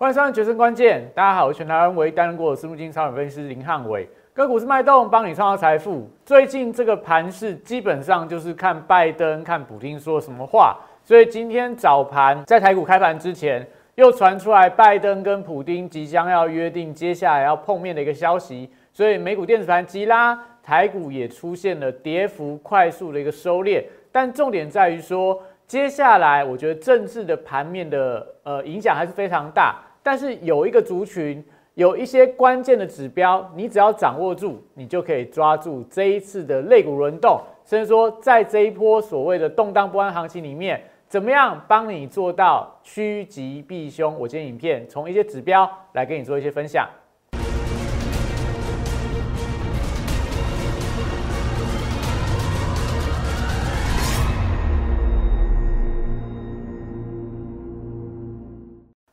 [0.00, 4.08] 欢迎收看《决胜关键》，大家好，我是全台湾唯一担任过的私募基金超人分析师林汉伟。
[4.32, 6.08] 个股是脉动，帮你创造财富。
[6.24, 10.78] 最近这个盘势基本上就是看拜登、看普京说什么话。
[11.04, 18.70] 所以今天早盘在台股开盘之前，又传出来拜登跟普京即将要约定接下来要碰面的一个消息。
[18.94, 23.84] 所以美股电子盘急拉，台股也出现了跌幅快速的一个收敛。
[24.10, 29.78] 但重点在于说，接下来我觉得政治的盘面的呃影响还是非常大。
[30.02, 44.18] 但是有一个族群，有一些关键的指标，你只要掌握住，你就可以抓住这一次的肋骨轮动，甚至说在这一波所谓的动荡不安行情里面，怎么样帮你做到趋吉避凶？
[44.18, 46.88] 我今天影片从一些指标来给你做一些分享。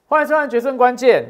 [0.09, 1.21] 欢迎收看《决胜关键》。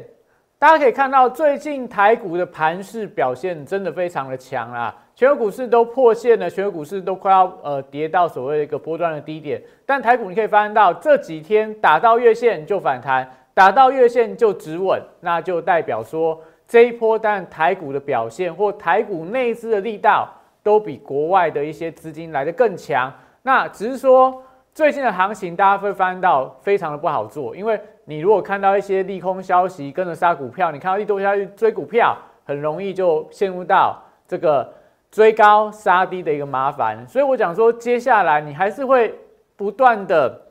[0.56, 9.60] 大家可以看到，最近台股的盘势表现真的非常的强啦，全球股市都破线了，全球股市都快要呃跌到所谓的一个波段的低点。
[9.84, 23.12] 但台股你可以发现到，这几天打到月线就反弹，打到月线就止稳，那就代表说这一波，但台股的表现或台股内资的力道都比国外的一些资金来的更强。
[23.42, 24.40] 那只是说。
[24.78, 34.72] 最近的行情，大家会发现到非常的不好做，因为你如果看到一些利空消息，跟着杀股票，你看到利多下去追股票，很容易就陷入到这个
[35.10, 37.04] 追高杀低的一个麻烦。
[37.08, 39.12] 所以我讲说，接下来你还是会
[39.56, 40.42] 不断的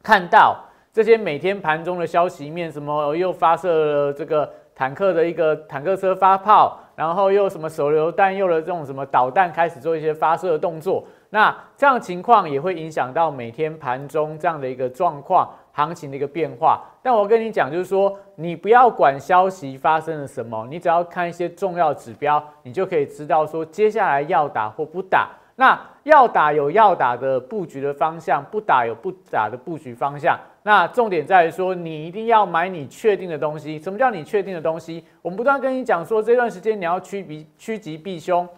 [0.00, 0.56] 看到
[0.92, 11.04] 这些每天盘中的消息面，什么又发射了这个坦克的一个坦克车发炮，然后又什么手榴弹，又了这种什么导弹开始做一些发射的动作。
[11.30, 16.84] 那这样情况也会影响到每天盘中这样的一个状况、行情的一个变化。
[17.02, 25.30] 但我跟你讲，就是说，你不要管消息发生了什么，你只要看一些重要指标，你就可以知道说接下来要打或不打。
[25.56, 30.38] 那要打有要打的布局的方向，不打有不打的布局方向。
[30.62, 33.78] 那重点在于说，你一定要买你确定的东西。
[33.78, 35.04] 什么叫你确定的东西？
[35.20, 38.48] 我们不断跟你讲说，这段时间你要趋避趋吉避凶。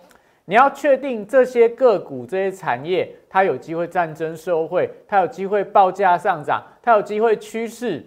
[0.44, 8.04] 你要确定这些个股、这些产业，它有机会战争受惠，它有机会报价上涨，它有机会趋势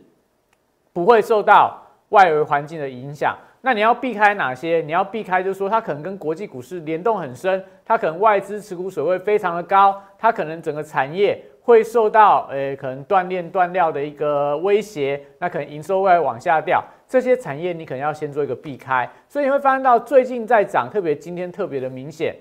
[0.91, 3.35] 不会受到外围环境的影响。
[3.62, 4.84] 那你要避开哪些？
[4.85, 16.84] 你要避开，就是说它可能跟国际股市联动很深，它可能外资持股水位非常的高，它可能整个产业会受到诶可能断链断料的一个威胁，那可能营收会往下掉。
[17.07, 22.35] 这些产业你可能要先做一个避开，所以你会发现到最近在涨，特别今天特别的明显，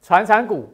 [0.00, 0.66] 船产股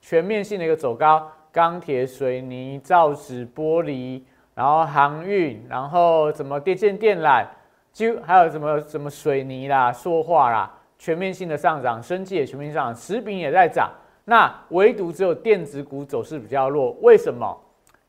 [0.00, 4.22] 全面性的一个走高，钢铁、水泥、造纸、玻璃，
[4.54, 7.46] 然后航运，然后什么电线电缆，
[7.92, 13.90] 就还有什么什么水泥啦、塑化啦，全面性的上涨，生技也全面上涨，食品也在涨，
[14.26, 17.58] 那唯独只有电子股走势比较弱，为什么？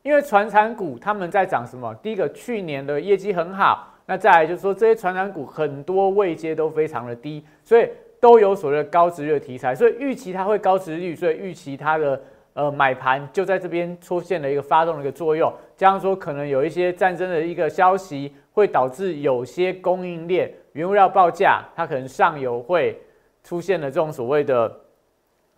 [0.03, 1.95] 因为船产股他们在涨什么？
[1.95, 3.93] 第一个，去年的业绩很好。
[4.09, 7.89] 那再来就是说，这些传染股很多位阶都非常的低，所以
[8.21, 12.21] 都有所谓的高值率的题材，所以预期它会高值率，所以预期它的
[12.53, 15.53] 呃买盘就在这边出现了一个发动的一个作用。
[15.75, 22.97] 加上说，可能有一些战争的一个消息，会导致有些供应链原物料报价，它可能上游会
[23.43, 24.73] 出现了这种所谓的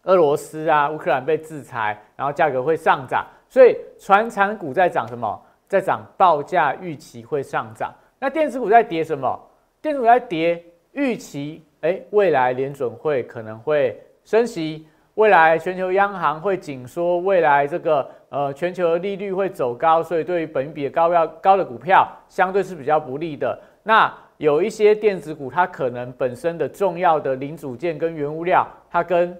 [0.06, 5.40] 俄罗斯啊、乌克兰被制裁，然后价格会上涨，所以船产股在涨什么？
[5.68, 7.94] 在涨报价预期会上涨。
[8.20, 9.40] 那电子股在跌什么？
[9.82, 14.86] 电子股在跌，预期哎，未来联准会可能会升息，
[15.16, 23.58] 未来全球央行会紧缩，未来这个呃全球利率会走高，所以对于本比高要高的股票，相对是比较不利的。
[23.84, 29.36] 那有一些电子股，它可能本身的重要的零组件跟原物料，它跟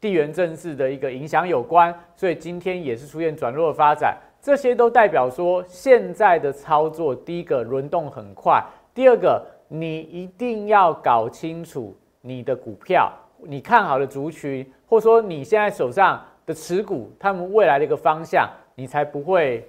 [0.00, 4.16] 地缘政治的一个影响有关，所以今天也是出现转弱的发展。
[4.46, 8.64] 这些都代表说，现在的操作，第一个轮动很快，
[8.94, 13.10] 第二个你一定要搞清楚你的股票，
[13.42, 19.68] 你看好的族群，或者说你现在手上的持股，他们未来的一个方向，你才不会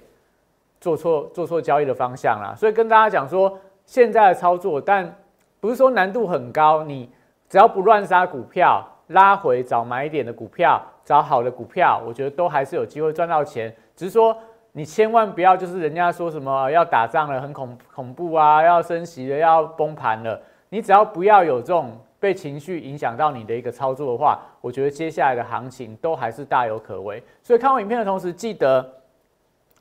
[0.80, 2.54] 做错做错交易的方向啦。
[2.56, 5.12] 所以跟大家讲说，现在的操作，但
[5.58, 7.10] 不是说难度很高，你
[7.48, 14.36] 只要不乱杀股票，拉回找买点的股票，找好的股票，我觉得都还是有机会赚到钱，只是说。
[14.78, 20.40] 你千万不要就是人家说什么要打仗了，很恐恐怖啊，要升息了，要崩盘了。
[20.68, 27.20] 你只要不要有这种被情绪影响到你的一个操作的话，我觉得接下来的行情都还是大有可为。
[27.42, 28.88] 所以看完影片的同时，记得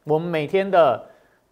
[0.03, 0.99] 我们每天的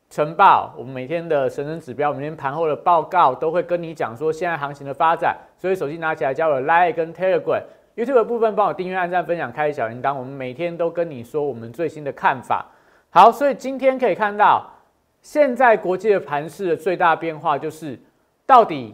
[0.10, 5.38] 晨报，我们每天的神神指标，每天盘后的报告都会跟你讲说现在行情的发展。
[5.56, 7.62] 所以手机拿起来，加我 Line 跟 Telegram。
[7.96, 10.16] YouTube 的部分帮我订阅、按赞、分享、开小铃铛。
[10.16, 12.66] 我们每天都跟你说我们最新的看法。
[13.16, 14.70] 好，所以今天可以看到，
[15.22, 17.98] 现在国际的盘势的最大变化就是，
[18.46, 18.94] 到底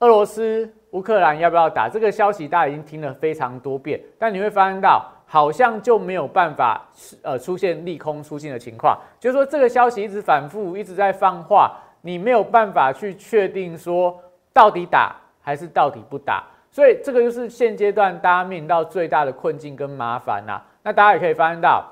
[0.00, 1.88] 俄罗斯、乌克兰要不要打？
[1.88, 5.10] 这个消息大家已经听了非常多遍，但你会发现到。
[5.24, 6.86] 好像就没有办法
[7.22, 14.14] 呃出现利空出尽的情况，就是说这个消息一直反复，一直在放话，你没有办法去确定说
[14.52, 20.60] 到底打还是到底不打，所以这个就是现阶段大家面临到最大的困境跟麻烦呐。
[20.82, 21.82] 那大家也可以发现到，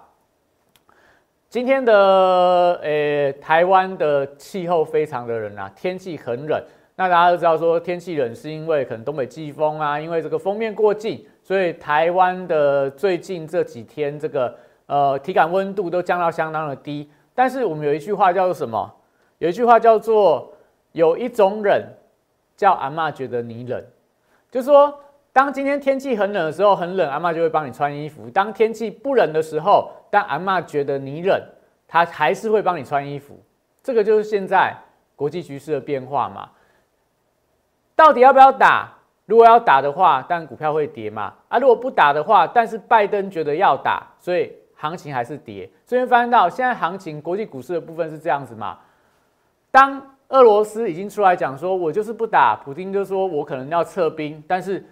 [1.51, 6.63] 今天的呃台湾的气候非常的冷啊，天气很冷。
[6.95, 11.27] 那大家都知道说天气冷是因为可能东北季风啊，因为这个封面过境。
[11.43, 14.57] 所以台湾的最近这几天，这个
[14.87, 17.11] 呃体感温度都降到相当的低。
[17.35, 18.89] 但是我们有一句话叫做什么？
[19.39, 20.53] 有一句话叫做
[20.93, 21.83] 有一种冷，
[22.57, 23.85] 叫阿妈觉得你冷。
[24.53, 24.97] 就是说，
[25.33, 31.41] 当今天天气很冷的时候，很冷，阿妈就会帮你穿衣服；当天气不冷的时候，但阿妈觉得你冷，
[31.89, 33.39] 她还是会帮你穿衣服。
[33.83, 34.77] 这个就是现在
[35.17, 36.51] 国际局势的变化嘛。
[37.95, 38.93] 到底要不要打？
[39.27, 41.33] 如果要打的话，但股票会跌嘛？
[41.49, 45.71] 啊，如果不打的话，但是拜登觉得要打，所以行情还是跌。
[45.85, 48.79] 所以发现到现在行情，国际股市的部分是这样子嘛？
[49.71, 54.85] 当俄罗斯已经出来讲说，我就是不打，普京就说我可能要撤兵，但是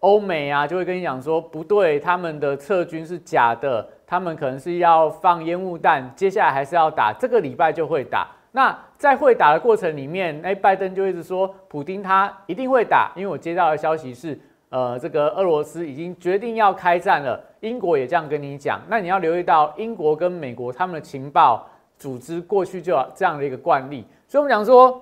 [0.00, 8.28] 欧美啊就会跟你讲说，不对，他们的撤军是假的，他们可能是要放烟雾弹，接下来还是要打，这个礼拜就会打。
[8.52, 14.38] 那在会打的过程里面，哎，拜登就一直说，普京他一定会打，因为我接到的消息是，
[14.70, 18.80] 呃，这个俄罗斯已经决定要开战了，英国也这样跟你讲。
[18.88, 21.68] 那你要留意到，英国跟美国他们的情报
[21.98, 25.00] 组织过去就有这样的一个惯例，所以我们讲说，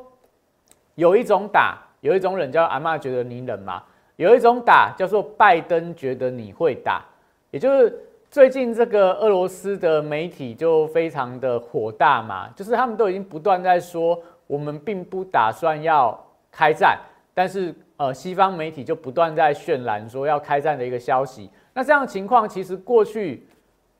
[0.96, 3.82] 有一种打，有一种冷叫阿妈觉得你冷嘛，
[4.16, 7.04] 有一种打叫做拜登觉得你会打，
[7.50, 8.02] 也就是。
[8.28, 16.18] 最近这个俄罗斯的媒体就非常的火大嘛，就是他们都已经不断在说，我们并不打算要
[16.50, 16.98] 开战，
[17.32, 21.48] 但是呃，西方媒体就不断在渲染说要开战的一个消息。
[21.72, 23.46] 那这样的情况，其实过去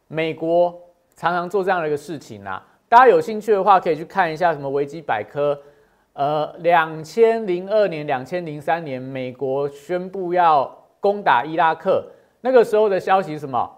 [0.09, 0.77] 美国
[1.15, 2.63] 常常做这样的一个事情啊。
[2.89, 5.59] 大家有兴趣的话，可以去看一下什么维基百科。
[6.17, 10.65] 呃，两千零二年、两千零三年，美国宣布要
[10.99, 12.03] 攻打伊拉克，
[12.41, 13.71] 那个时候的消息是什么？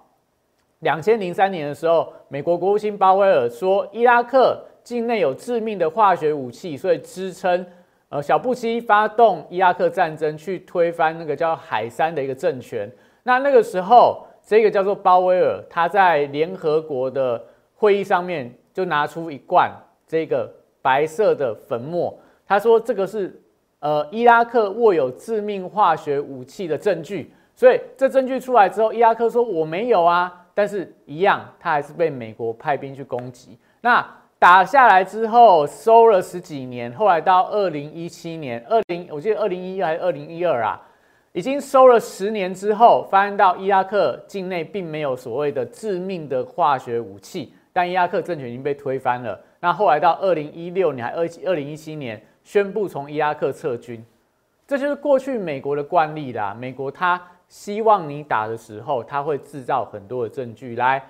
[0.79, 7.67] 两千零三年的时候，美国国务卿鲍威尔说，伊拉克境内有致命的化学武器，所以支撑
[8.09, 12.89] 呃小布希发动伊拉克战争，去推翻那个叫海山的一个政权。
[13.25, 17.45] 那那个时候，这个叫做鲍威尔，他在联合国的
[17.75, 19.69] 会议上面就拿出一罐
[20.07, 20.49] 这个
[20.81, 22.17] 白色的粉末，
[22.49, 23.41] 他说这个是
[23.79, 27.33] 呃伊拉克握有致命化学武器的证据。
[27.55, 30.47] 所以这证据出来之后，伊拉克说我没有啊。
[30.55, 33.57] 但是，一样，他还是被美国派兵去攻击。
[33.81, 34.05] 那
[34.41, 40.83] 打下来之后，收了十几年，后来到二零一七年，二零我记得二零一一还是二零一二啊，
[41.33, 49.41] 已经收了十年之后，发现到伊拉克境内并没有所谓的致命的化学武器，但伊拉克政权已经被推翻了。
[49.61, 54.03] 那后来到二零一六年还二二零一七年，宣布从伊拉克撤军，
[54.67, 56.57] 这就是过去美国的惯例啦。
[56.59, 57.21] 美国它。
[57.47, 61.03] 希望你打的时候，他会制造很多的证据来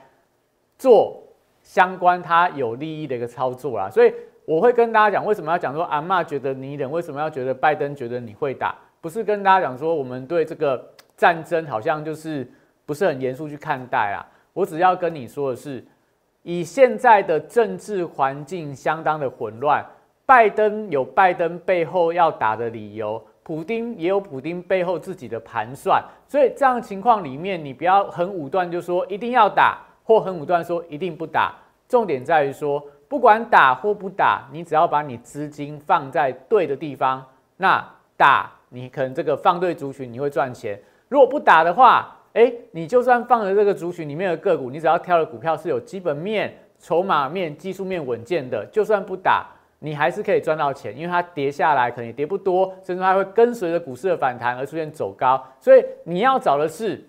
[0.77, 1.21] 做
[1.65, 3.91] 相关他有利益的一个操作啦。
[3.91, 8.73] 所以我会跟大家讲，为什么要讲说阿妈觉得你冷，为什么要觉得拜登觉得你会打？
[9.01, 12.49] 不是跟大家讲说我们对这个战争好像就是
[12.87, 14.25] 不是很严肃去看待啊。
[14.53, 15.85] 我只要跟你说的是，
[16.45, 19.85] 以现在的政治环境相当的混乱，
[20.29, 23.19] 拜登有拜登背后要打的理由。
[23.43, 31.55] 普丁也有普丁背后自己的盘算，所以这样情况里面，你不要很武断就说一定要打，或很武断说一定不打。
[31.89, 37.25] 重点在于说，不管打或不打，你只要把你资金放在对的地方，
[37.57, 37.83] 那
[38.15, 40.79] 打你可能这个放对族群你会赚钱。
[41.09, 49.47] 如果不打的话，哎，你就算放了这个族群里面的个股，你只要挑的股票是有基本面、筹码面、技术面稳健的，就算不打。
[49.81, 55.41] 你还是可以赚到钱，因为它跌下来可能也跌不多，甚至它会跟随着股市的反弹而出现走高。
[55.61, 57.01] 所以你要找的是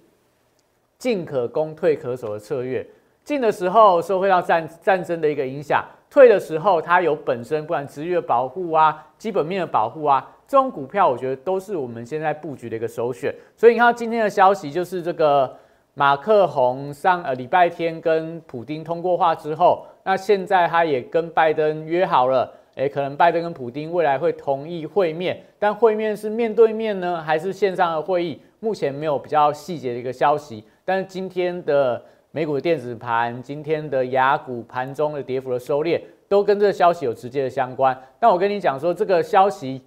[0.98, 2.86] 进可攻、退可守的策略。
[3.24, 13.34] 进的时候受会到战战争的一个影响，退的时候它有本身不管职业的保护啊、基本面的保护啊，这种股票我觉得都是我们现在布局的一个首选。
[13.56, 15.56] 所以你看今天的消息就是这个
[15.96, 19.86] 马克宏上呃礼拜天跟普丁通过话之后。
[20.02, 28.39] 那现在他也跟拜登约好了，诶，可能拜登跟普京未来会同意会面，但会面是面对面呢，还是线上的会议？
[28.62, 30.63] 目前没有比较细节的一个消息。
[30.86, 37.95] 但是今天的美股的电子盘，今天的雅股盘中的跌幅的收敛，都跟这个消息有直接的相关。
[38.17, 39.81] 但我跟你讲说，这个消息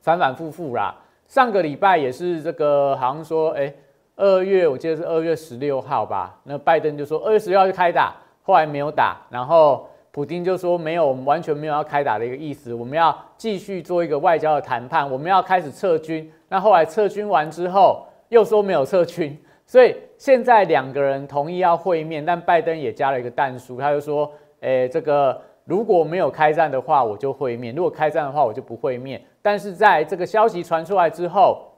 [0.00, 0.96] 反反复复啦。
[1.26, 3.74] 上个礼拜也是这个，好像说，哎，
[4.14, 16.32] 二月我记得是二月十六号吧，那拜登就说二月十六号就开打，后来没有打，然后普京就说没有，我们完全没有要开打的一个意思，我们要继续做一个外交的谈判，我们要开始撤军。
[16.48, 25.38] 那后来撤军完之后，又说没有撤军， 所以现在两个人同意要会面，但拜登也加了一个弹书，他就说，诶，这个。
[25.66, 29.20] 如果没有开战的话，我就会面；如果开战的话，我就不会面。
[29.42, 31.70] 但是在这个消息传出来之后，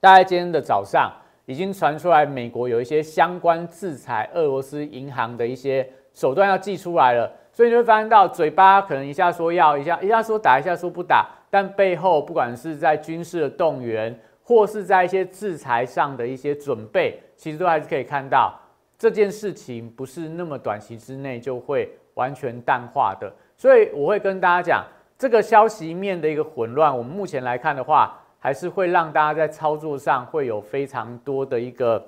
[0.00, 1.12] 大概今天的早上
[1.44, 7.30] 已经传出来，美国有一些相关制裁俄罗斯银行的一些手段要寄出来了。
[7.52, 18.58] 所以你会发现到，嘴巴可能一下说要，一下一下说打，一下说不打，但背后不管是在军事的动员，或是在一些制裁上的一些准备，其实都还是可以看到
[18.98, 21.88] 这件事情不是那么短期之内就会。
[22.14, 24.84] 完全淡化的，所以我会跟大家讲，
[25.16, 32.06] 这个消息面的一个混乱，我们目前来看的话，还是会让大家在操作上会有非常多的一个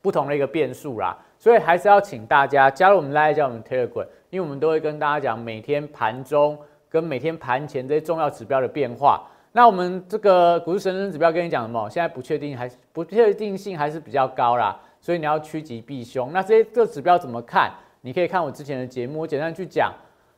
[0.00, 1.14] 不同的一个变数啦。
[1.38, 6.58] 所以还是要请大家加入我们来加我们 Telegram，因为我们都会跟大家讲每天盘中
[6.88, 9.22] 跟每天盘前这些重要指标的变化。
[9.52, 11.86] 那我们这个股市神人指标跟你讲什么？
[11.90, 16.32] 现在不确定，还不确定性还是比较高啦，所以你要趋吉避凶。
[16.32, 17.70] 那这些这指标怎么看？
[18.00, 19.92] 你可以看我之前的节目，我简单去讲。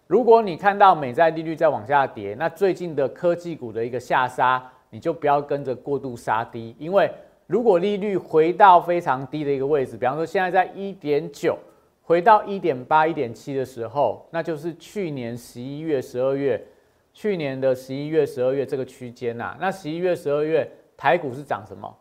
[0.09, 4.61] 如果你看到美债利率在往下跌，那最近的科技股的一个下杀，
[4.91, 6.75] 你就不要跟着过度杀低。
[6.81, 7.09] 因为
[7.47, 11.57] 如果利率回到非常低的一个位置，比方说现在在一点九，
[12.05, 16.65] 回到一点八、一点七的时候，那就是去年十一月、十二月，
[17.13, 19.57] 去年的十一月、十二月这个区间呐。
[19.59, 21.93] 那十一月、十二月台股是涨什么？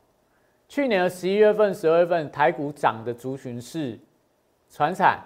[0.67, 3.99] 去年的十一月份、十二月份台股涨的族群是
[4.69, 5.19] 船产。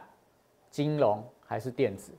[0.70, 2.12] 金融还是电子？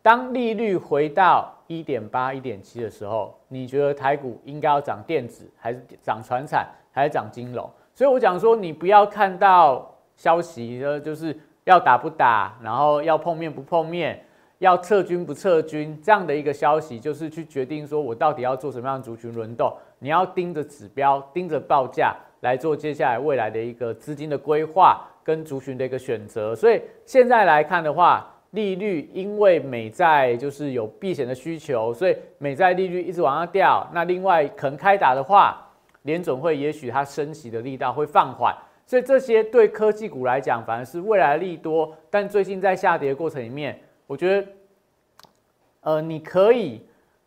[0.00, 7.68] 当利率回到一点八、一点七的时候，你觉得台股应该要涨电子，还是涨船产，还是涨金融？
[7.94, 11.36] 所以我讲说，你不要看到消息，呃，就是
[11.68, 14.24] 要打不打，然后要碰面不碰面，
[14.58, 19.72] 要撤军不撤军这样的一个消息，就是去决定说我到底要做什么样的族群轮动。
[19.98, 25.04] 你要盯着指标，盯着报价来做接下来未来的一个资金的规划。
[25.24, 33.86] 跟族群的一个选择，所以现在来看的话，利率因为美债就是有避险的需求，所以美债利率一直往下掉。
[33.92, 35.62] 那另外可能开打的话，
[36.04, 38.56] 联总会也许它升息的力道会放缓，
[38.88, 41.94] 所以这些对科技股来讲反而是未来利多。
[42.08, 44.48] 但最近在下跌的过程里面，我觉得，
[45.82, 46.80] 呃，你可以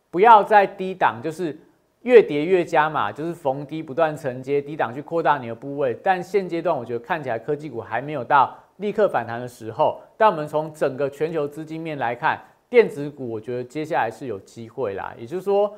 [0.09, 1.55] 不要再低档，就是。
[2.03, 5.95] 越跌越加嘛，就是逢低不断承接低档去扩大你的部位。
[6.01, 10.01] 但现阶段我觉得看起来科技股还没有到立刻反弹的时候。
[10.17, 12.41] 但我们从整个全球资金面来看，
[12.71, 15.13] 电子股我觉得接下来是有机会啦。
[15.15, 15.71] 也就是说，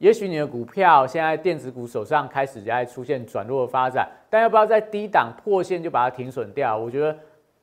[0.00, 6.76] 也许你的股票现在电子股手上开始在出现转弱的发展，但要不要在低档破线就把它停损掉？
[6.76, 7.16] 我觉得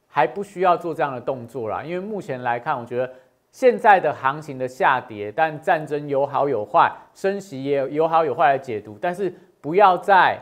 [0.08, 1.84] 还不需要做这样的动作啦。
[1.84, 3.12] 因为目前来看，我觉得。
[3.50, 9.00] 现在的行情的下跌，但战争有好有坏，升息也有好有坏的解读。
[9.02, 10.38] 但是不要在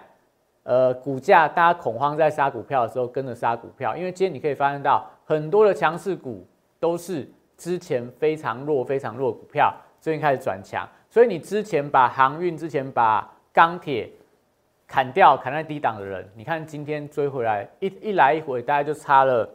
[0.64, 6.46] 呃股价大家恐慌在杀股票的时候跟着杀股票，因为今天你可以发现到很多的强势股
[6.78, 10.86] 都是之前非常弱、非常弱的股票，最近开始转强。
[11.16, 14.12] 所以你之前把航运、之前把钢铁
[14.86, 19.50] 砍掉、砍在低档的人，你看今天追回来一一来一回，大概就差了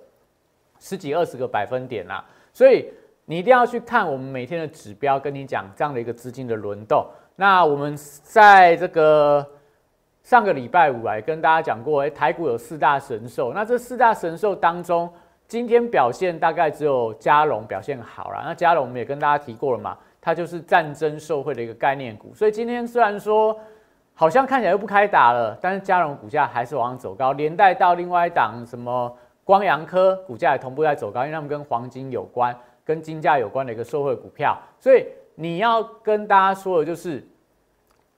[0.79, 2.25] 十几二十个百分点啦。
[2.55, 2.91] 所以。
[3.27, 7.07] 你一定要去看我们每天的指标，跟你讲这样的一个资金的轮动。
[7.37, 9.47] 那我们在这个
[10.25, 13.53] 上个礼拜五来跟大家讲过，哎，台股有四大神兽。
[13.53, 15.09] 那这四大神兽当中，
[15.47, 18.43] 今天表现大概只有嘉龙表现好了。
[18.45, 22.35] 那嘉龙我们也跟大家提过了嘛，它就是战争受惠的一个概念股。
[22.35, 23.59] 所以今天虽然说
[24.15, 32.57] 好像看起来又不开打了，但是嘉荣股价还是往上走高，连带到另外一档什么光阳科股价也同步在走高，因为他们跟黄金有关。
[32.83, 37.25] 跟金价有关的一个社会股票，所以你要跟大家说的就是，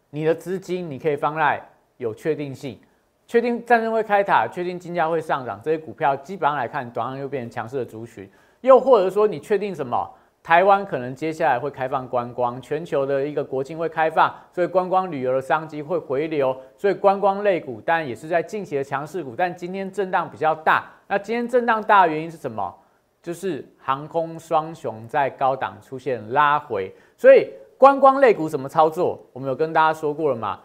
[0.09, 1.61] 你的资金你可以放在
[1.99, 2.81] 有确定性，
[3.27, 8.31] 确定战争会开塔，确定金价会上涨，这些股票基本上来看，短上又变成强势的族群。
[8.63, 10.11] 又或者说，你确定什么？
[10.43, 20.91] 台湾可能接下来会开放观光，全球的一个国境会开放，所以观光旅游的商机会回流，所以观光类股当然也是在近期的强势股，但今天震荡比较大。
[21.07, 22.75] 那今天震荡大的原因是什么？
[23.23, 29.25] 就是航空双雄在高档出现拉回，所以观光类股怎么操作？
[29.33, 30.59] 我们有跟大家说过了嘛？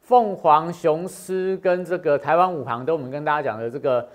[0.00, 4.06] 凤凰、雄狮跟这个台湾五航都我们跟大家讲的这个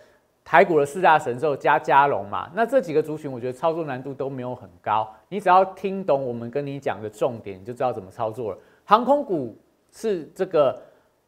[0.49, 8.57] 台股的四大神兽加加龙嘛，那这几个族群我觉得操作难度都没有很高，你只要听懂我们跟你讲的重点，你就知道怎么操作了。
[8.83, 9.55] 航空股
[9.91, 10.75] 是这个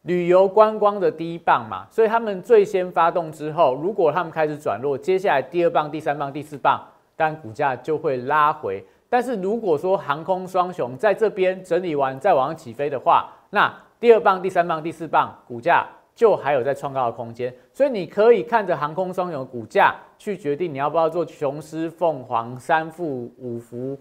[0.01, 6.83] 旅游观光的第一棒嘛，所以他们最先发动之后，如果他们开始转弱，接下来第二棒、第三棒、第四棒，
[7.15, 8.83] 当然股价就会拉回。
[9.07, 15.85] 但是如果说航空双雄在这边整理完再往上起飞的话，那第二棒、第三棒、第四棒股价
[16.21, 23.97] 就还有在创高的空间，所以你可以看着航空双雄的股价去决定你要不要做雄狮、凤凰、三富、五福。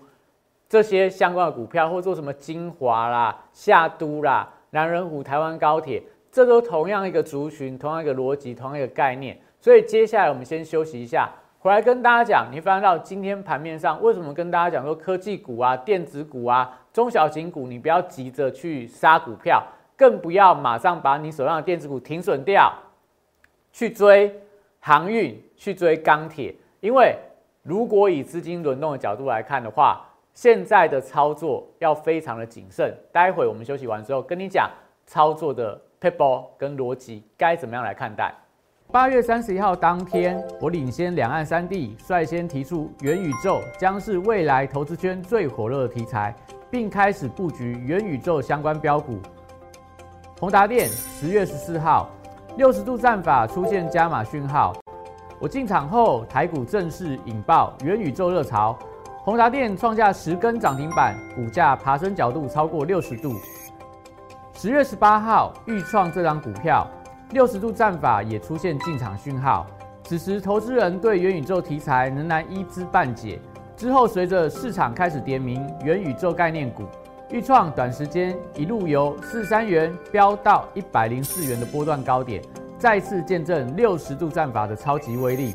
[0.68, 9.40] 这些相关的股票，或做什么精华啦、夏都啦、南人湖、台湾高铁，这都同样一个族群，同样一个逻辑，同样一个概念。
[9.58, 11.26] 所以接下来我们先休息一下，
[11.58, 12.48] 回来跟大家讲。
[12.52, 19.66] 你发现到今天盘面上，为什么跟大家讲说科技股啊、电子股啊、中小型股，你不要急着去杀股票，
[20.00, 22.72] 更不要马上把你手上的电子股停损掉，
[23.70, 24.34] 去追
[24.78, 27.14] 航运、去追钢铁，因为
[27.62, 30.00] 如果以资金轮动的角度来看的话，
[30.32, 34.70] 现在的操作要非常的谨慎，待会我们休息完之后跟你讲
[35.04, 38.32] 操作的 people 跟逻辑该怎么样来看待。
[38.90, 46.34] 八月三十一号当天，我领先两岸三地，率先提出元宇宙将是未来投资圈最火热的题材，
[46.70, 49.20] 并开始布局元宇宙相关标股。
[50.40, 52.08] 宏达电十月十四号
[52.56, 54.74] 六十度战法出现加码讯号，
[55.38, 58.74] 我进场后台股正式引爆元宇宙热潮。
[59.22, 63.34] 宏达电创下十根涨停板，股价爬升角度超过六十度。
[64.54, 66.88] 十月十八号，预创这张股票
[67.32, 69.66] 六十度战法也出现进场讯号。
[70.04, 73.38] 此时，投资人对元宇宙题材仍然一知半解。
[73.76, 76.84] 之后，随着市场开始点名元宇宙概念股，
[77.30, 82.42] 预创短时间一路由四三元飙到一百零四元的波段高点，
[82.76, 85.54] 再次见证六十度战法的超级威力。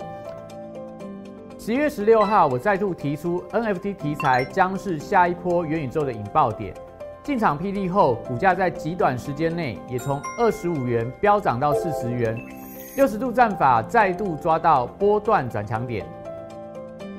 [1.60, 6.74] 十一月十六号，我再度提出 NFT 题材将是下一波元宇宙的引爆点。
[7.24, 12.40] 进场霹雳后，股价在极短时间内也从二十五元飙涨到四十元。
[12.96, 16.06] 六十度战法再度抓到波段转强点。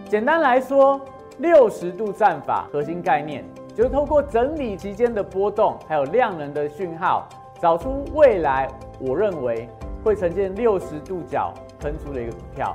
[0.09, 0.99] 简单来说，
[1.39, 3.45] 六十度战法核心概念
[3.77, 7.29] 就是透过整理期间的波动，还有量能的讯号，
[7.61, 8.67] 找出未来
[8.99, 9.69] 我认为
[10.03, 12.75] 会呈现六十度角喷出的一个股票。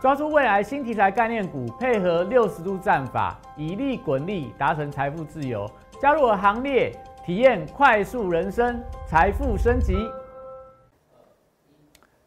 [0.00, 5.70] 抓住未来新题材概念股，配合六十度战法，以利滚利，达成财富自由。
[6.00, 6.90] 加入我行列，
[7.26, 9.94] 体验快速人生，财富升级。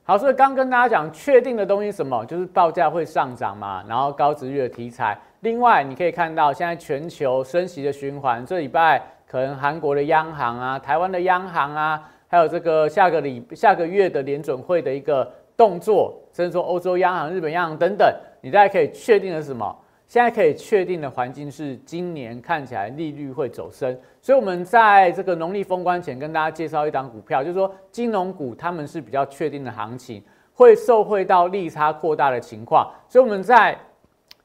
[0.03, 2.23] 好，所以刚跟大家讲，确定的东西什么？
[2.25, 5.19] 就是报价会上涨嘛，然后高值率的题材。
[5.41, 15.31] 另外，你可以看到现在全球升息的循环，这礼拜可能韩国的央行啊，台湾的央行啊，还有这个下个礼下个月的联准会的一个。
[15.57, 18.07] 动作，甚至说欧洲央行、日本央行等等，
[18.41, 19.75] 你大家可以确定的是什么？
[20.07, 23.97] 现在可以确定的环境是，今年看起来利率会走升。
[24.21, 30.23] 所以我们在这个农历封关前跟大家介绍一档股票，就是说金融股他们是比较确定的行情，
[30.53, 32.87] 会受惠到利差扩大的情况。
[33.07, 33.75] 所以我们在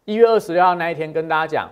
[0.05, 1.71] 一月二十六号那一天跟大家讲，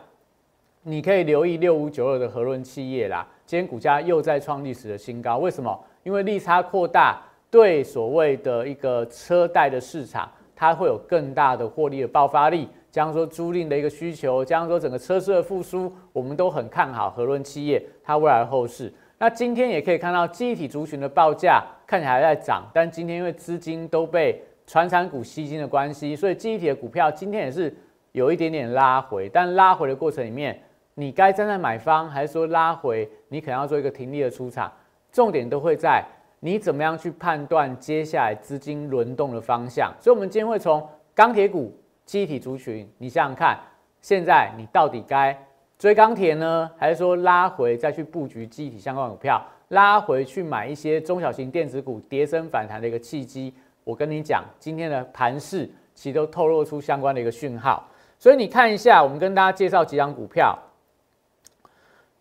[0.85, 5.39] 你可以留意六五九二的和润企业啦，今天股价又在创历史的新高。
[5.39, 5.77] 为什么？
[6.05, 7.21] 因为利差扩大。
[7.51, 12.69] 对所谓的一个车贷的市场，它会有更大的获利的爆发力。
[12.93, 18.93] 加上说租赁的一个需求，加上说整个车市的复苏，我们都很看好和润企业它未来的后市。
[19.19, 27.75] 那今天也可以看到记忆体族群的报价看起来还在涨，但今天因为资金都被传产股吸金的关系，所以记忆体的股票今天也是
[28.13, 29.29] 有一点点拉回。
[29.29, 30.61] 但拉回的过程里面，
[30.95, 34.73] 你该站在买方，还是说拉回你可能要做一个停利的出场？
[35.13, 36.05] 重点都会在。
[36.43, 39.93] 你怎么样去判断接下来资金轮动的方向？
[40.01, 41.71] 所以，我们今天会从钢铁股、
[42.07, 43.59] 机体族群，你想想看，
[44.01, 45.39] 现在你到底该
[45.79, 53.53] 追钢铁呢，还是说拉回再去布局机体相关股票，拉回去买一些中小型电子股，跌升反弹的一个契机？
[53.85, 57.87] 我跟你讲，今天的盘势其实都透露出相关的一个讯号。
[58.21, 60.57] 所以，你看一下，我们跟大家介绍几张股票。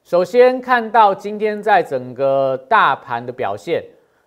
[0.01, 3.83] 首先看到今天在整个大盘的表现。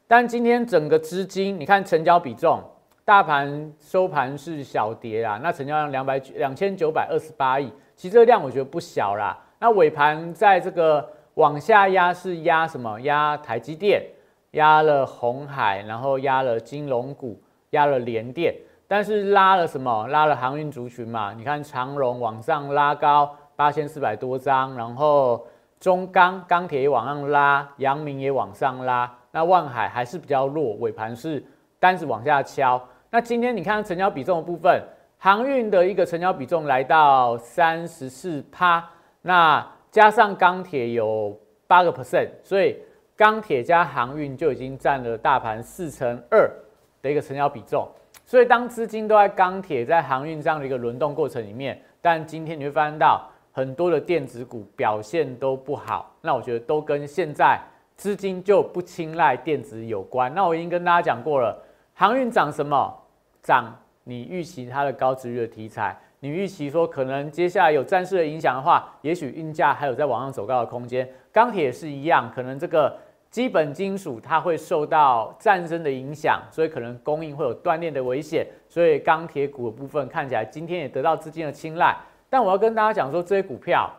[0.07, 2.63] 但今天整个资金，你看成交比重，
[3.07, 9.35] 大盘收盘是小跌啊，那成交量两百两千九百二十八亿，其实这个量我觉得不小啦。
[9.59, 13.01] 那尾盘在这个往下压是压什么？
[13.01, 14.05] 压台积电，
[14.51, 18.55] 压了红海，然后压了金融股，压了联电。
[18.93, 20.07] 但是拉了什么？
[20.09, 21.33] 拉了航运族群嘛。
[21.33, 25.47] 你看长荣往上拉高八千四百多张，然后
[25.81, 29.11] 中钢钢铁也往上拉，阳明也往上拉。
[29.31, 31.43] 那万海还是比较弱，尾盘是
[31.81, 32.79] 单子往下敲。
[33.09, 34.83] 那今天你看成交比重的部分，
[35.17, 38.87] 航运的一个成交比重来到三十四趴，
[39.23, 41.35] 那加上钢铁有
[41.67, 42.79] 八个 percent，所以
[43.17, 46.47] 钢铁加航运就已经占了大盘四成二
[47.01, 47.89] 的一个成交比重。
[48.33, 56.17] 所以，当资金都在钢铁、在航运这样的一个轮动过程里面，但今天你会发现到很多的电子股表现都不好。
[56.23, 57.61] 那我觉得都跟现在
[57.95, 60.33] 资金就不青睐电子有关。
[60.35, 62.99] 那我已经跟大家讲过了，航运涨什么？
[63.43, 63.67] 涨
[64.05, 71.07] 你预期它的高值率的题材，你预期说可能接下来有战事的影响的话，也许运价还有在往上走高的空间。
[71.31, 72.97] 钢铁也是一样，可能这个。
[73.33, 81.97] 基本金属它会受到战争的影响，所以可能供应会有断裂的危险，所以钢铁股的部分看起来今天也得到资金的青睐。
[82.29, 83.91] 但我要跟大家讲说，这些股票，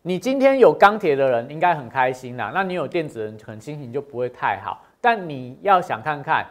[0.00, 4.82] 你今天有钢铁的人应该很开心啦，那你有电子人可能心情就不会太好。
[4.98, 6.46] 但你要想看看，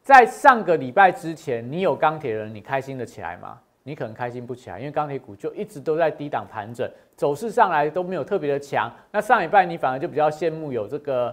[0.00, 3.60] 在上个礼拜之前，你有钢铁人，你开心的起来吗？
[3.86, 8.90] 你可能开心不起来，因为钢铁股就一直都在低档盘整，走势上来都没有特别的强。
[9.12, 11.32] 那上礼拜你反而就比较羡慕有这个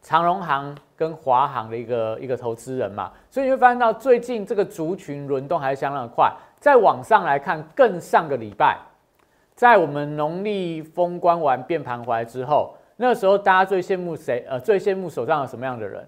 [0.00, 6.32] 长荣行跟华航的一个一个投资人嘛，所以你会发现到最近这个族群轮动还是相当的快。
[6.58, 8.78] 再往上来看，更上个礼拜，
[9.54, 14.42] 在我们农历封关完变盘回来之后，那时候大家最羡慕谁？
[14.48, 16.02] 呃，最羡慕手上有什么样的人？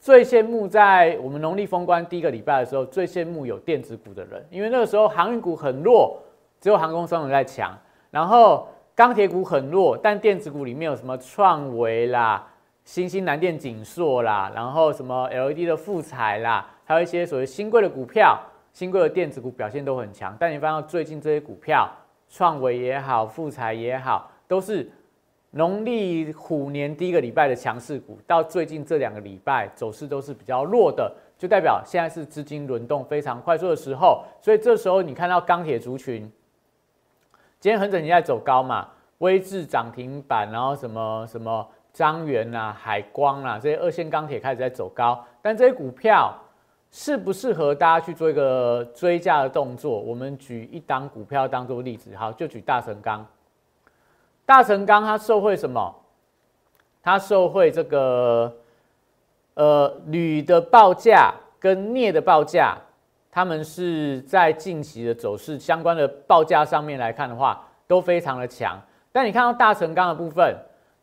[0.00, 6.18] 最羡慕在我们农历封关第一个礼拜的时候，最羡慕有电子股的人，因为那个时候航运股很弱，
[6.58, 7.78] 只有航空双雄在强，
[8.10, 12.48] 然后钢铁股很弱，但电子股里面有什么创维啦、
[12.82, 18.40] 新兴南电、景硕啦，然后什么 LED 的富彩啦，还有一些所谓新贵的股票，
[18.72, 20.34] 新贵的电子股表现都很强。
[20.40, 21.86] 但你发现最近这些股票，
[22.30, 24.90] 创维也好，富彩也好，都是。
[25.52, 34.22] 农历虎年第一个礼拜的强势股，到最近这两个礼拜走势都是比较弱的，就代表现在是资金轮动非常快速的时候。
[34.40, 36.30] 所以这时候你看到钢铁族群，
[37.58, 38.86] 今天恒整天在走高嘛，
[39.18, 46.32] 微智涨停板，然后什么什么张元啊、海光啊这些二线钢铁开始在走高，但这些股票
[46.92, 50.00] 适不适合大家去做一个追加的动作？
[50.00, 53.26] 我们举一档股票当做例子，好，就举大成钢。
[54.50, 55.94] 大成钢它受惠什么？
[57.04, 58.52] 它受惠这个
[59.54, 62.76] 呃铝的报价跟镍的报价，
[63.30, 68.76] 他们是在近期的走势相关的报价上面来看的话，都非常的强。
[69.12, 70.52] 但你看到大成钢的部分，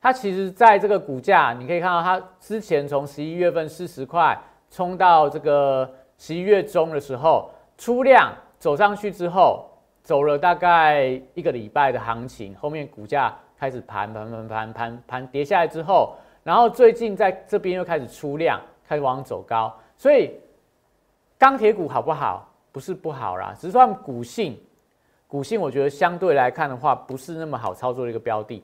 [0.02, 4.38] 它其实在这个股价，你可以看到它之前从十一月份四十块
[4.70, 8.30] 冲到这个十一月中的时候出量
[8.60, 9.70] 走上去之后。
[10.08, 16.16] 走了大概一个礼拜的行情，后面股价开始盘盘盘盘盘盘跌下来之后，
[16.46, 19.78] 然后最近在这边又开始出量，开始往上走高。
[19.98, 20.32] 所以
[21.38, 22.50] 钢铁股好不好？
[22.72, 24.58] 不是不好啦，只是说股性，
[25.28, 28.64] 股性我觉得相对来看的话，不是那么好操作的一个标的。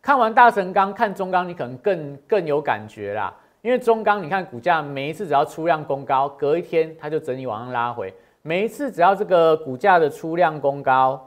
[0.00, 3.34] 看完大神钢，看中钢，你可能更更有感觉啦。
[3.62, 8.14] 因为中钢，你看股价每一次只要出量攻高，隔一天它就整理往上拉回。
[8.46, 11.18] 每一次只要这个股价的出量攻高，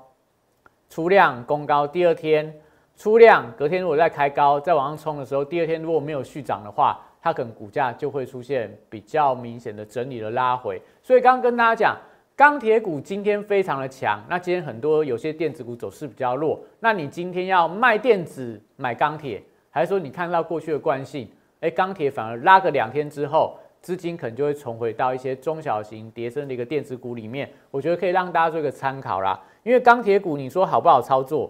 [0.87, 2.53] 出量攻高，第二天
[2.95, 10.79] 出量，隔天如果再开高，再往上冲的时候，第二天如果没有续涨的话，它可能股价就会出现比较明显的整理的拉回。
[11.01, 11.97] 所以刚刚跟大家讲，
[12.35, 21.27] 钢铁股今天非常的强，那今天很多有些电子股走势比较弱，那你今天要卖电子买钢铁，还是说你看到过去的惯性，
[21.61, 23.57] 哎，钢铁反而拉个两天之后？
[23.87, 29.41] 资金可能就会重回到一些中小型叠升的一个电子股里面，我觉得可以让大家做一个参考啦。
[29.63, 31.49] 因为钢铁股，你说好不好操作？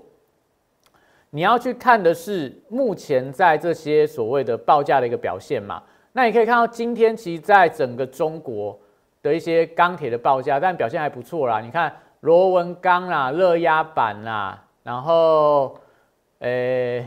[1.32, 5.82] 你要去看的是目前在这些所谓的报价的一个表现嘛。
[6.12, 8.80] 那你可以看到今天其实在整个中国
[9.24, 11.60] 的一些钢铁的报价，但表现还不错啦。
[11.60, 15.76] 你看螺纹钢啦、热压板啦，然后
[16.38, 17.04] 呃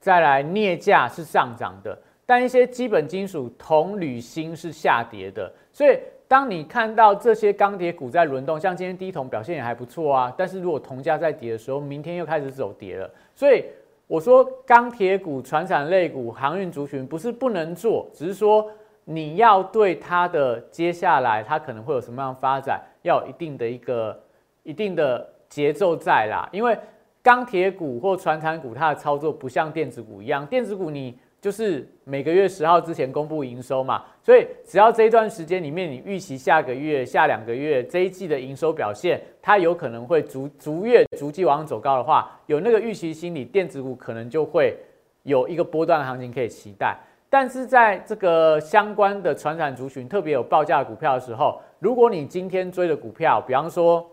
[0.00, 1.96] 再来镍价是上涨的。
[2.30, 10.32] 但一些基本金属铜、铝、锌是下跌的，所以当你看到这些钢铁股在轮动，像今天低铜表现也还不错啊。
[10.38, 13.10] 但是如果铜价在跌的时候，明天又开始走跌了。
[13.34, 13.64] 所以
[14.06, 18.70] 我说钢铁股、船产类股、航运族群不是不能做，只是说
[19.04, 24.16] 你要对它的接下来它可能会有什么样发展，要有一定的一个
[24.62, 26.48] 一定的节奏在啦。
[26.52, 26.78] 因为
[27.24, 31.18] 钢铁股或船产股它的操作不像电子股一样，电子股你。
[31.40, 44.76] 就是每个月十号之前公布营收嘛，所以只要这一段时间里面你预期下个月、下两个月这一季的营收表现，它有可能会逐逐月、逐季往上走高的话，有那个预期心理，电子股可能就会
[45.22, 46.94] 有一个波段行情可以期待。
[47.30, 54.06] 但是在这个相关的传产族群特别有报价股票的时候，如果你今天追的股票，比方说，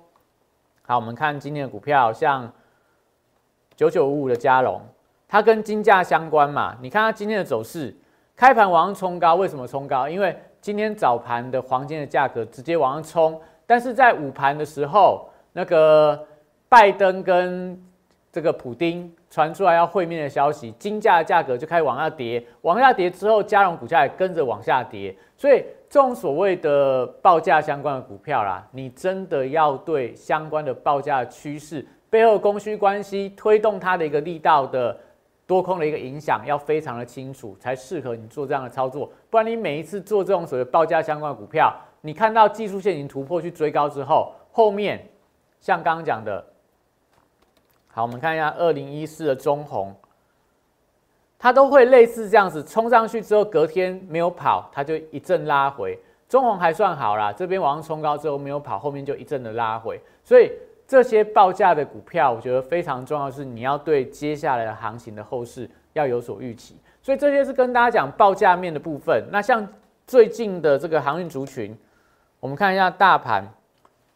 [0.83, 2.49] 好，我们看今天的股票，像
[3.75, 4.81] 九九五五的嘉龙。
[5.27, 6.77] 它跟金价相关嘛？
[6.81, 7.93] 你看它今天的走势，
[8.35, 10.07] 开盘往上冲高，为什么冲高？
[10.07, 16.17] 因为今天早盘的黄金的价格直接往上冲，但是在午盘的时候，那个
[16.69, 17.77] 拜登跟
[18.31, 25.13] 这个普丁传出来要会面的消息，金价的价格就开始往下跌，往下跌之后，加融股价也跟着往下跌。
[25.35, 34.97] 所以这种所谓的报价相关的股票啦，你真的要对相关的报价趋势背后供需关系推动它的一个力道的。
[35.47, 39.09] 多空的一个影响要非常的清楚，才适合你做这样的操作。
[39.29, 45.07] 不然你每一次做这种所谓报价相关的股票，你看到技术线已经突破去追高之后，后面
[45.61, 46.45] 像刚刚讲的，
[47.87, 49.95] 好，我们看一下二零一四的中红，
[51.39, 55.97] 它都会类似这样子冲上去之后，隔天没有跑，它就一阵拉回。
[56.27, 60.51] 中红还算好啦，这边往上冲高之后没有跑，后面就一阵的拉回，所以。
[60.87, 66.77] 这些报价的股票，我觉得非常重要，是你要对接下来的行情的后市要有所预期。
[67.01, 69.21] 所以这些是跟大家讲报价面的部分。
[69.29, 69.67] 那像
[70.05, 71.77] 最近的这个航运族群，
[72.39, 73.43] 我们看一下大盘。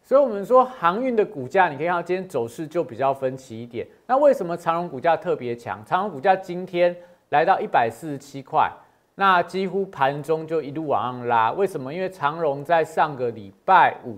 [0.03, 3.85] 所以我们说航运的股价，你可以看到今天走势就比较分歧一点。
[4.07, 5.83] 那为什么长荣股价特别强？
[5.85, 6.95] 长荣股价今天
[7.29, 8.69] 来到一百四十七块，
[9.15, 11.51] 那几乎盘中就一路往上拉。
[11.51, 11.93] 为什么？
[11.93, 14.17] 因为长荣在上个礼拜五。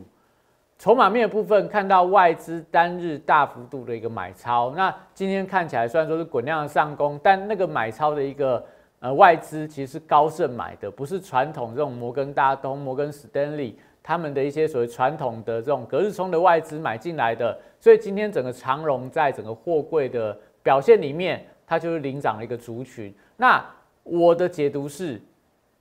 [0.84, 8.62] 筹码面的部分，看到外资单日大幅度的一个买超，那今天看起来虽然说是滚量的上攻，但那个买超的一个
[9.00, 23.16] 呃外资其实是高盛买的，不是传统这种摩根大通、摩根斯丹利他们的一些所谓传统的这种隔日冲的外资买进来的，所以今天整个长荣在整个货柜的表现里面，它就是领涨的一个族群。
[23.38, 23.66] 那
[24.04, 25.22] 我的解读是，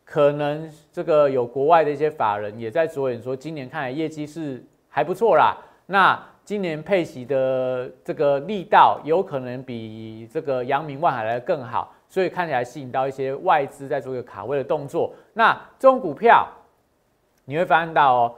[0.05, 4.65] 可能这个有国外的一些法人也在着眼说，今年看来业绩是。
[4.95, 15.15] 还不错啦，那今年配息的这个力道有可能比这个阳明万海来的更好，所以看起来吸引到一些外资在做一个卡位的动作。
[15.33, 16.47] 那这种股票
[17.47, 18.35] 你会发现到哦，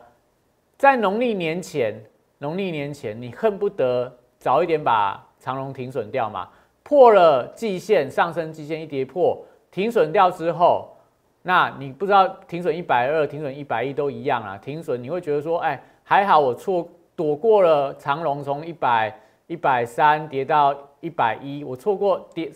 [0.79, 1.93] 在农历年前，
[2.39, 6.49] 农历年前你恨不得早一点把长龙停损掉嘛，
[6.85, 10.97] 破了季线上升季线一跌破，停损掉之后，
[11.43, 15.83] 那你不知道停损一百二、停损一百一都一样啊，停损你会觉得说，哎。
[16.05, 19.13] 还好我错躲过了长龙从一百
[19.47, 22.53] 一百三跌到一百一，我错过跌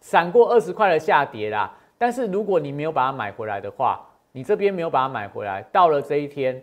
[0.00, 1.74] 闪过二十块的下跌啦。
[1.96, 4.00] 但是如果你没有把它买回来的话，
[4.32, 6.62] 你这边没有把它买回来，到了这一天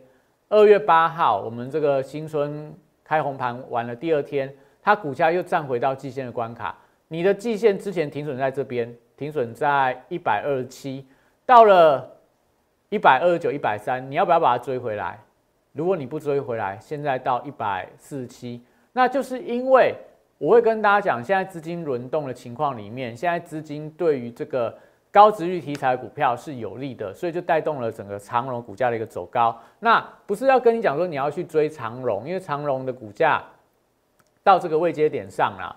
[0.50, 2.72] 二月八号，我们这个新春
[3.04, 6.78] 开红盘完了第二天，它股价又站回到季线的关卡。
[7.08, 11.06] 你的季线之前停损在这边，停损在一百二十七，
[11.46, 12.08] 到了
[12.90, 15.20] 一百二十九、一百三，你要不要把它追回来？
[15.74, 19.96] 如果你不追回来，现在到一百四十七，那就是因为
[20.38, 24.78] 我会跟大家讲，现在资金轮动的情况里面，现在资金对于这个
[25.12, 29.58] 高值率题材股票是有利的，所以就带动了整个长荣股价的一个走高。
[29.80, 33.42] 那不是要跟你讲说你要去追长荣，因为长荣的股价
[34.44, 35.74] 到这个位阶点上了，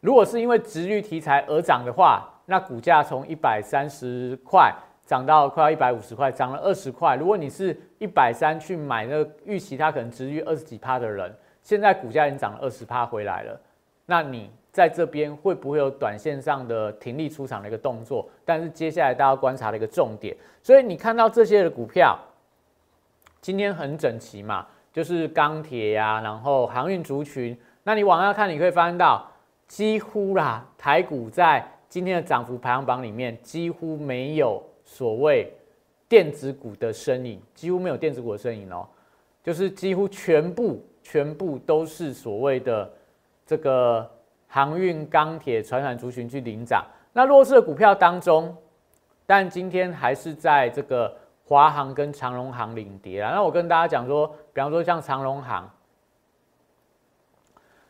[0.00, 4.70] 如果是因为值率题材而涨的话，那股价从一百三十块。
[5.04, 7.16] 涨到快要一百五十块，涨了二十块。
[7.16, 13.60] 如果你是一百三去买那个预期它可能值于二十几趴的人，现在股价已经涨了二十趴回来了，
[14.06, 18.28] 那你在这边会不会有短线上的停利出场的一个动作？
[18.44, 22.18] 但是接下来大家观察的一个重点，所以你看到这些的股票
[23.40, 27.56] 今天很整齐嘛，就是钢铁呀，然后航运族群。
[27.84, 29.24] 那你往下看，你可以发现到
[29.68, 34.60] 几乎啦，台股在今天的涨幅排行榜里面几乎没有。
[34.84, 35.50] 所谓
[36.12, 38.86] 电子股的身影，几乎没有电子股的身影哦，
[39.42, 42.92] 就是几乎全部全部都是所谓的
[43.46, 44.06] 这个
[44.46, 46.84] 航运、钢铁、船产族群去领涨。
[47.14, 48.54] 那弱势的股票当中，
[49.24, 53.32] 但今天还是在这个华航跟长荣航领跌啊。
[53.32, 55.66] 那我跟大家讲说，比方说像长荣航，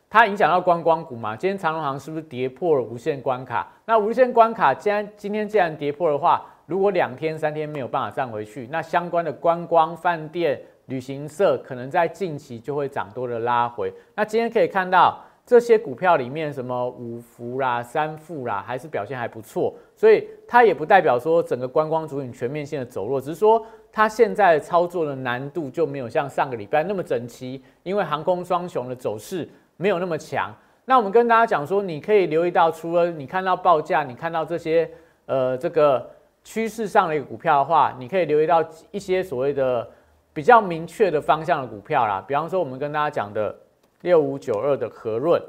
[0.09, 1.35] 它影响到观光股嘛？
[1.35, 3.69] 今天长荣航是不是跌破了无限关卡？
[3.83, 13.93] 那无限关卡既然今天既然跌破的话，如果两天三天没有办法站回去，那相关的观光饭店、旅行社可能在近期就会涨多的拉回。
[14.15, 30.55] 那今天可以看到这些股票里面什么五福啦、三富啦，还是表现还不错，所以它也不代表说整个观光主影全面性的走弱，只是说它现在操作的难度就没有像上个礼拜那么整齐，因为航空双雄的走势没有那么强。
[30.85, 34.89] 那我们跟大家讲说，你可以留意到，除了你看到报价，你看到这些
[35.25, 36.09] 呃这个
[36.43, 39.89] 趋势上的一个股票的话，你可以留意到一些所谓的
[40.33, 43.55] 比较明确的方向的股票啦，比方说我们跟大家讲的。
[44.03, 45.41] 六五九二的和润，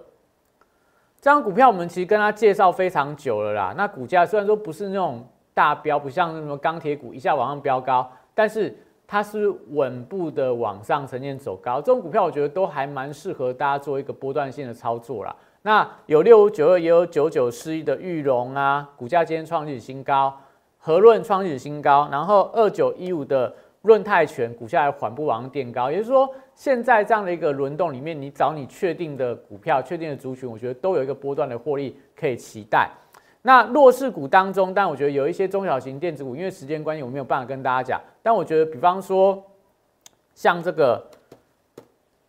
[1.20, 3.74] 这张股票我们其实跟他介绍非常久了啦。
[3.76, 8.72] 那股价虽然说不是那种大标，不像什么钢铁股一下往上飙高，但是
[9.08, 11.80] 它是稳步的往上呈现走高。
[11.80, 15.34] 这种股票我觉得都还蛮适合大家做一个波段性的操作啦。
[15.62, 20.32] 那有六五九二，也有九九四一的玉龙啊，股价今天创历史新高，
[20.84, 23.50] 和润创历史新高，然后二九一五的。
[23.84, 32.88] 润泰拳股价还缓步往上垫高，也就是说，现在这样的一个轮动里面，你找你确定的股票、确定的族群，我觉得都有一个波段的获利可以期待。
[33.42, 38.00] 那弱势股当中，但我觉得有一些中小型电子股，因为时间关系，我没有办法跟大家讲。
[38.22, 39.44] 但我觉得，比方说
[40.34, 41.06] 像这个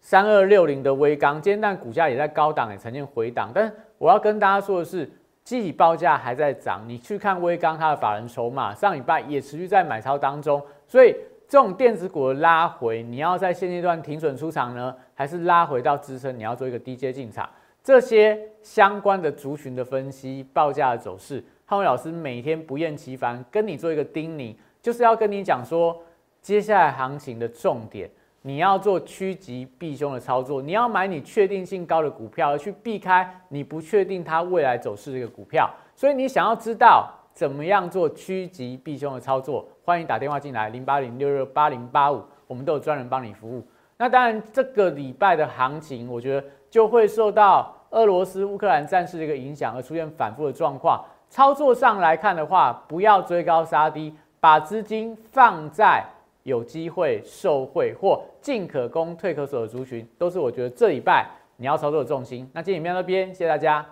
[0.01, 5.09] 三二六零的微钢，今天但股价也在高档也呈现回档，但我要跟大家说的是，
[5.45, 6.84] 基体报价还在涨。
[6.86, 11.15] 你去看微钢，它的法人筹码上礼拜也持续在买超当中，所以。
[11.47, 16.36] 这种电子股的拉回，你要在现阶段停损出场呢，还是拉回到支撑？
[16.36, 17.47] 你要做一个低阶进场？
[17.84, 25.95] 这些相关的族群的分析、报价的走势，汉伟老师每天不厌其烦跟你做一个叮咛，就是要跟你讲说，
[26.41, 28.10] 接下来行情的重点，
[28.45, 35.67] 你要做趋吉避凶的操作，你要买你确定性高的股票，而去避开你不确定它未来走势的一个股票。
[35.95, 37.12] 所以你想要知道。
[37.36, 39.67] 怎么样做趋吉避凶的操作？
[39.84, 43.62] 欢迎打电话进来，零八零六六八零八五，我们都有专人帮你服务。
[43.97, 51.03] 那当然，这个礼拜的行情，我觉得就会受到俄罗斯乌克兰战事的一个影响，而出现反复的状况。
[51.27, 56.01] 操作上来看的话，不要追高杀低，把资金放在
[56.45, 61.27] 有机会受惠或进可攻退可守的族群，都是我觉得这礼拜
[61.58, 62.47] 你要操作的重心。
[62.53, 63.84] 那今天影片这边，谢谢大家。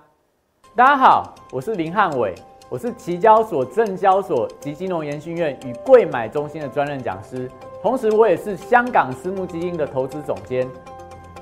[0.76, 2.36] 大家好，我是林汉伟。
[2.70, 7.50] 我是期交所、证交所及金融研训院与贵买中心的专任讲师，
[7.82, 10.68] 同时我也是香港私募基金的投资总监，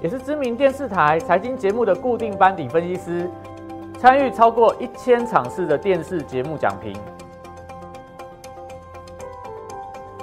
[0.02, 3.30] 也是知名电视台财经节目的固定班底分析师，
[3.98, 6.96] 参与超过一千场次的电视节目讲评。